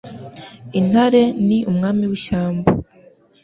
[0.79, 2.69] Intare ni Umwami w'ishyamba